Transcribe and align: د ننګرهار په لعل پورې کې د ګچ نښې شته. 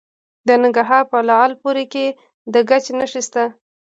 د 0.47 0.49
ننګرهار 0.61 1.03
په 1.11 1.17
لعل 1.29 1.51
پورې 1.61 1.85
کې 1.93 2.05
د 2.53 2.55
ګچ 2.69 2.85
نښې 2.97 3.21
شته. 3.27 3.43